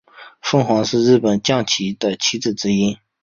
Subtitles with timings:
[0.41, 2.97] 凤凰是日本将棋的棋子之一。